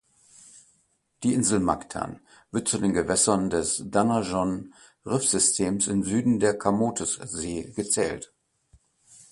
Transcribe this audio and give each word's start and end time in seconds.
Die 1.21 1.35
Insel 1.35 1.59
Mactan 1.59 2.21
wird 2.49 2.67
zu 2.67 2.79
den 2.79 2.91
Gewässern 2.91 3.51
des 3.51 3.83
Danajon-Riffsystems 3.85 5.85
im 5.89 6.01
Süden 6.01 6.39
der 6.39 6.57
Camotes-See 6.57 7.71
gezählt. 7.75 8.33